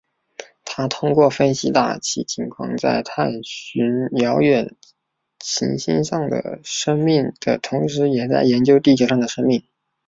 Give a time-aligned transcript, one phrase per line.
[0.65, 4.75] 他通过分析大气情况在探寻遥远
[5.39, 9.63] 行星上的生命的同时也在研究地球上的生命。